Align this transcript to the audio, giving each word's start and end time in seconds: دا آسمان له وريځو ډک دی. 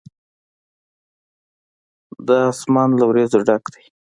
دا 2.27 2.37
آسمان 2.53 2.89
له 2.99 3.03
وريځو 3.07 3.39
ډک 3.47 3.63
دی. 3.73 3.83